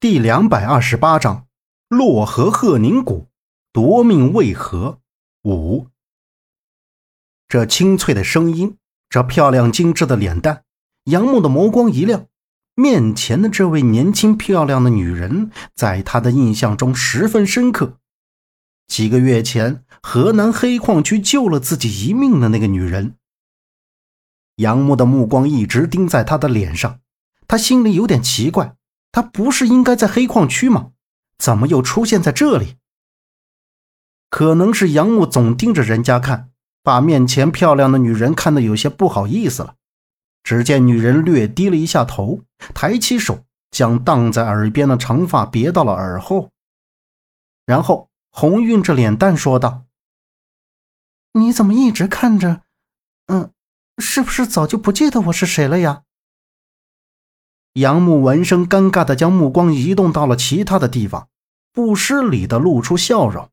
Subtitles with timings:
[0.00, 1.48] 第两百二十八章：
[1.88, 3.26] 洛河鹤宁谷
[3.72, 5.00] 夺命为何？
[5.42, 5.88] 五。
[7.48, 8.76] 这清脆的声音，
[9.08, 10.62] 这漂亮精致的脸蛋，
[11.06, 12.26] 杨木的眸光一亮。
[12.76, 17.98] 面前的这位年轻漂亮的女人，在他的印象中十分深刻。
[18.86, 23.16] 几个月前，河南黑矿区救了自己一命的那个女人。
[24.58, 27.00] 杨木的目光一直盯在她的脸上，
[27.48, 28.76] 他心里有点奇怪。
[29.12, 30.92] 他不是应该在黑矿区吗？
[31.38, 32.76] 怎么又出现在这里？
[34.28, 36.50] 可能是杨木总盯着人家看，
[36.82, 39.76] 把面前漂亮的女人看得有些不好意思了。
[40.42, 42.42] 只见女人略低了一下头，
[42.74, 46.50] 抬起手将荡在耳边的长发别到了耳后，
[47.66, 49.84] 然后红晕着脸蛋说道
[51.34, 52.62] ：“你怎么一直看着？
[53.26, 53.52] 嗯，
[53.98, 56.02] 是不是早就不记得我是谁了呀？”
[57.74, 61.28] 杨木闻声，尴尬的将目光移动到了其他的地方，
[61.72, 63.48] 不失礼的露出笑容：“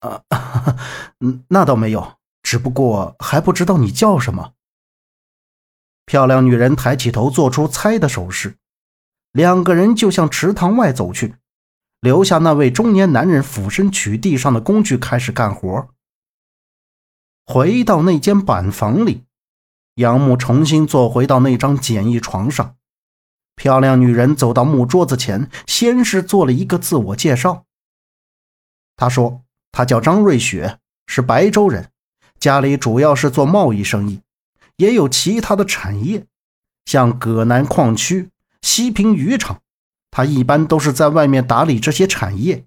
[0.00, 0.22] 啊，
[1.20, 4.52] 嗯，那倒没有，只不过还不知道你叫什么。”
[6.06, 8.56] 漂亮女人抬起头，做出猜的手势。
[9.32, 11.34] 两个人就向池塘外走去，
[12.00, 15.88] 留下那位中年男人俯身取地上的工具，开始干活。
[17.44, 19.24] 回到那间板房里，
[19.96, 22.76] 杨木重新坐回到那张简易床上。
[23.58, 27.66] 漂亮女人走到木桌子前，先是做了一个自我介绍。
[28.96, 29.42] 她说
[29.72, 30.78] ：“她叫张瑞雪，
[31.08, 31.90] 是白州人，
[32.38, 34.22] 家里主要是做贸易生意，
[34.76, 36.24] 也有其他的产业，
[36.84, 38.30] 像葛南矿区、
[38.62, 39.60] 西平渔场。
[40.12, 42.64] 她一般都是在外面打理这些产业。”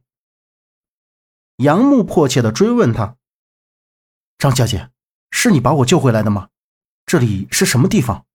[1.57, 3.15] 杨木迫切地追问她
[4.37, 4.89] ：“张小姐，
[5.31, 6.49] 是你把我救回来的吗？
[7.05, 8.25] 这里是什么地方？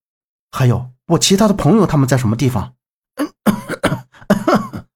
[0.56, 2.74] 还有？”我其他的朋友他们在什么地方？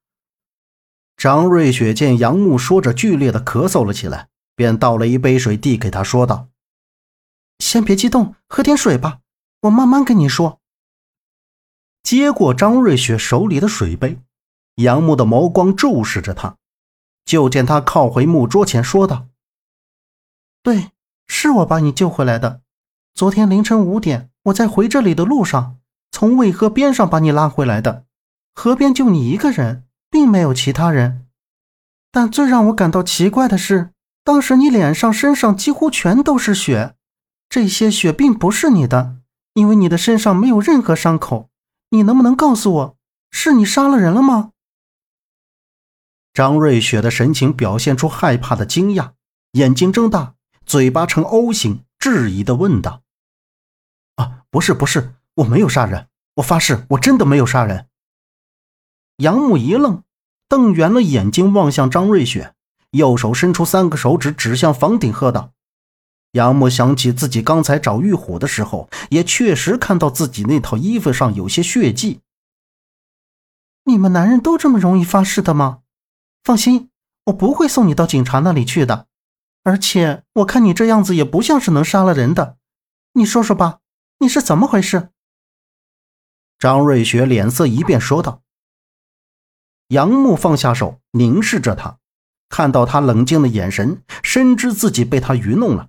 [1.17, 6.49] 张瑞雪见杨木说着，剧烈的咳嗽了起来，便倒了一杯水递给他，说道
[7.61, 9.21] ：“先别激动，喝点水吧，
[9.61, 10.61] 我慢慢跟你说。”
[12.03, 14.19] 接过张瑞雪手里的水杯，
[14.77, 16.57] 杨木的眸光注视着他，
[17.27, 19.27] 就见他靠回木桌前，说道
[20.65, 20.93] ：“对，
[21.29, 22.63] 是我把你救回来的。
[23.15, 25.77] 昨天凌晨五点，我在回这里的路上。”
[26.13, 28.05] 从渭河边上把你拉回来的，
[28.53, 31.27] 河边就你一个人，并没有其他人。
[32.11, 33.91] 但最让我感到奇怪的是，
[34.25, 36.97] 当时你脸上、身上几乎全都是血，
[37.49, 39.19] 这些血并不是你的，
[39.55, 41.49] 因为你的身上没有任何伤口。
[41.91, 42.97] 你能不能告诉我，
[43.31, 44.51] 是你杀了人了吗？
[46.35, 49.13] 张瑞雪的神情表现出害怕的惊讶，
[49.53, 50.35] 眼睛睁大，
[50.67, 53.00] 嘴巴呈 O 型，质疑的问道：“，
[54.51, 57.87] 不是，不是。”我没有杀人，我发誓，我真的没有杀人。
[59.19, 60.03] 杨木一愣，
[60.49, 62.53] 瞪圆了眼睛望向张瑞雪，
[62.91, 65.53] 右手伸出三个手指指向房顶，喝道
[66.33, 72.21] ：“杨木想起自己刚才找玉虎的时候，也确实看到自己那套衣服上有些血迹。
[73.85, 75.81] 你们男人都这么容易发誓的吗？
[76.45, 76.91] 放心，
[77.27, 79.07] 我不会送你到警察那里去的。
[79.63, 82.57] 而且我看你这样子也不像是能杀了人的。
[83.13, 83.80] 你说说吧，
[84.21, 85.11] 你是怎么回事？”
[86.59, 88.43] 张瑞雪脸色一变，说道
[89.89, 91.99] ：“杨木放下手，凝视着他，
[92.49, 95.89] 看到他冷静的眼神，深知自己被他愚弄了。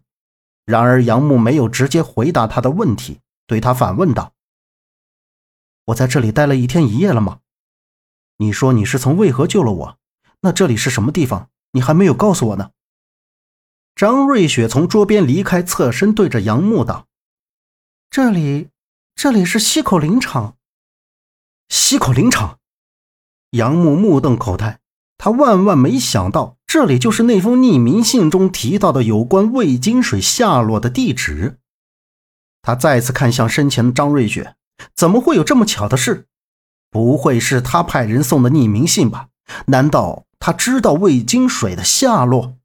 [0.65, 4.33] 然而，杨木没有直接回答他的问题，对他反问道
[5.87, 7.39] ：‘我在这里待了一天一夜了吗？
[8.37, 9.97] 你说你是从渭河救了我，
[10.39, 11.49] 那这里是什么地方？
[11.73, 12.71] 你还没有告诉我呢。’”
[13.93, 17.07] 张瑞雪从桌边离开，侧身对着杨木道
[18.11, 18.67] ：“这里，
[19.15, 20.57] 这里是西口林场。”
[21.71, 22.59] 西口林场，
[23.51, 24.81] 杨木目瞪口呆，
[25.17, 31.59] 他万万没想到，这里就是那封匿名信中提到的有关魏金水下落的地址。
[32.61, 34.57] 他再次看向身前的张瑞雪，
[34.93, 36.27] 怎么会有这么巧的事？
[36.89, 39.29] 不会是他派人送的匿名信吧？
[39.67, 42.57] 难道他知道魏金水的下落？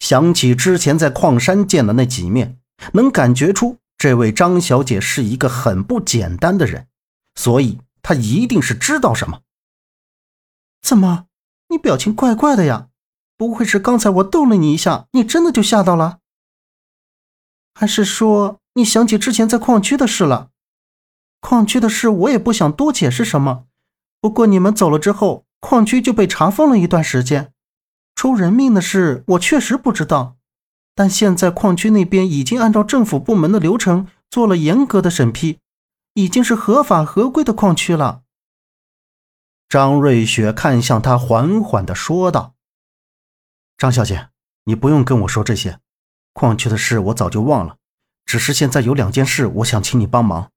[0.00, 2.58] 想起之前在矿山见的那几面，
[2.92, 6.88] 能感觉出这位张小姐是一个很不简单的人。
[7.36, 9.42] 所以，她一定是知道什么。
[10.80, 11.26] 怎么，
[11.68, 12.88] 你表情怪怪的呀？
[13.36, 16.18] 不会是刚才我逗了你一下，你真的就吓到了？
[17.74, 20.50] 还是说你想起之前在矿区的事了？
[21.38, 23.66] 矿区的事我也不想多解释什么。
[24.20, 27.52] 不过你们走了之后，矿区就被查封了一段时间。
[28.16, 30.38] 出人命的事我确实不知道，
[30.94, 35.58] 但现在矿区那边已经按照政府部门的流程做了严格的审批。
[36.14, 38.22] 已经是合法合规的矿区了。
[39.68, 42.54] 张瑞雪看向他，缓缓的说道
[43.78, 44.28] ：“张小姐，
[44.64, 45.78] 你不用跟我说这些，
[46.34, 47.76] 矿区的事我早就忘了。
[48.26, 50.50] 只是现在有两件事，我想请你帮忙。”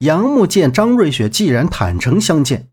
[0.00, 2.68] 杨木见张瑞雪既然坦诚相见，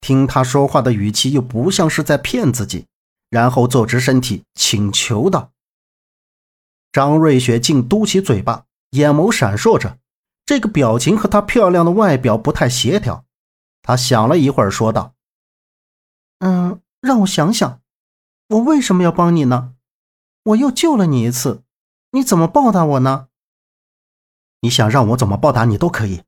[0.00, 2.86] 听他说话的语气又不像是在骗自己，
[3.28, 5.50] 然后坐直身体请求道
[6.92, 9.98] ：“张瑞雪竟嘟起嘴巴，眼眸闪烁着，
[10.44, 13.24] 这个表情和她漂亮的外表不太协调。”
[13.82, 15.14] 她想了一会儿，说道
[16.40, 17.80] ：“嗯，让我想想，
[18.48, 19.74] 我为什么要帮你呢？
[20.44, 21.62] 我又救了你一次，
[22.12, 23.28] 你怎么报答我呢？
[24.62, 26.22] 你想让我怎么报答你都可以。”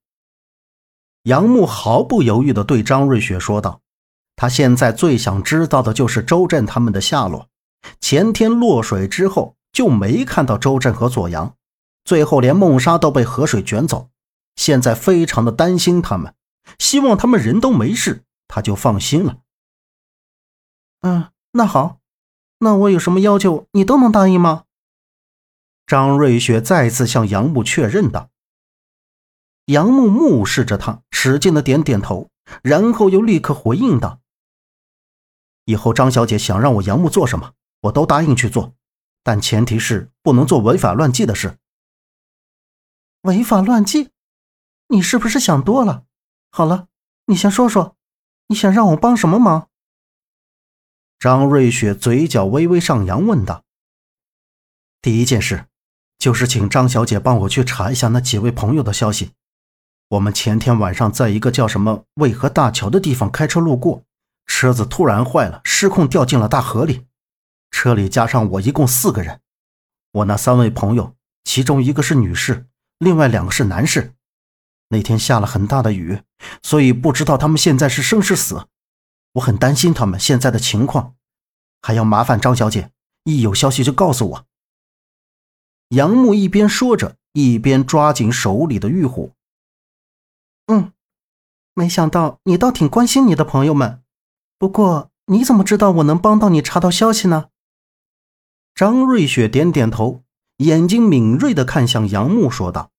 [1.25, 3.81] 杨木毫不犹豫地对张瑞雪说道
[4.35, 7.49] ：“他现在最想知道的就是周震他们的下落。
[8.01, 11.57] 前天落水之后就没看到周震和左阳，
[12.05, 14.11] 最后连梦莎都被河水卷走，
[14.57, 16.35] 现在非常的担心他们。”
[16.79, 19.39] 希望他们人都没事，他就放心了。
[21.01, 21.99] 嗯，那好，
[22.59, 24.65] 那我有什么要求，你都能答应吗？
[25.87, 28.31] 张瑞雪再次向杨木确认道。
[29.67, 32.31] 杨木目视着他，使劲的点点头，
[32.63, 34.21] 然后又立刻回应道
[35.67, 38.73] ：“以后张小姐想让我杨木做什么，我都答应去做，
[39.23, 41.59] 但前提是不能做违法乱纪的事。”
[43.23, 44.11] 违法乱纪？
[44.89, 46.05] 你是不是想多了？
[46.51, 46.89] 好了，
[47.27, 47.97] 你先说说，
[48.49, 49.69] 你想让我帮什么忙？
[51.19, 53.63] 张瑞雪嘴角微微上扬，问道
[55.01, 55.67] ：“第一件事，
[56.19, 59.31] 就是请张小姐帮我去查一下那几位朋友的消息。
[60.09, 64.03] 我们前天晚上在一个叫什么渭河大桥的地方开车路过，
[64.47, 67.07] 车子突然坏了，失控掉进了大河里。
[67.73, 69.41] 车里加上我一共四个人，
[70.13, 74.15] 我那三位朋友，其中一个是女士，另外两个是男士。”
[74.91, 76.21] 那天下了很大的雨，
[76.63, 78.69] 所以不知道他们现在是生是死。
[79.33, 81.15] 我很担心他们现在的情况，
[81.81, 82.91] 还要麻烦张小姐，
[83.25, 84.47] 一有消息就告诉我。
[85.89, 89.33] 杨木一边说着，一边抓紧手里的玉壶。
[90.67, 90.93] 嗯，
[91.73, 94.03] 没想到你倒挺关心你的朋友们。
[94.59, 97.49] 不过你怎么知道我能帮到你查到消息呢？
[98.83, 100.25] 张瑞雪点点头，
[100.57, 102.91] 眼睛敏锐地看向杨木，说道。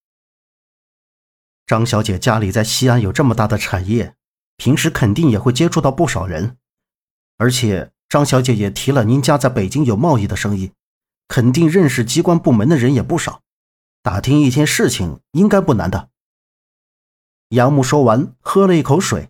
[1.66, 4.14] 张小姐家里在西安有这么大的产业，
[4.56, 6.56] 平时肯定也会接触到不少人，
[7.36, 10.72] 而且张小姐也提了您家在北京有贸易的生意，
[11.28, 13.42] 肯定认识机关部门的人也不少，
[14.02, 16.08] 打听一件事情应该不难的。
[17.50, 19.28] 杨木说完，喝了一口水。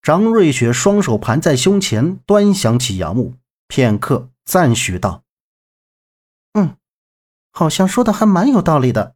[0.00, 3.34] 张瑞雪双手盘在胸前，端详起杨木，
[3.66, 5.24] 片刻赞许道
[6.58, 6.78] ：“嗯，
[7.50, 9.14] 好像说的还蛮有道理的。”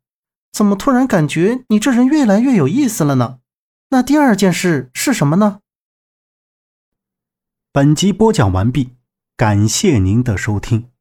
[0.52, 3.38] 怎么突然感觉你这人越来越有意思了呢？
[3.88, 5.60] 那第二件事是什么呢？
[7.72, 8.90] 本集播讲完毕，
[9.34, 10.91] 感谢您的收听。